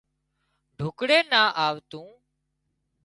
ڍوڪڙي 0.77 1.19
نا 1.31 1.41
آوتون 1.65 2.07